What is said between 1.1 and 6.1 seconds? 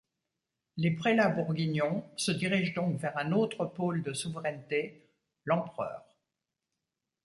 bourguignons se dirigent donc vers un autre pôle de souveraineté, l'empereur.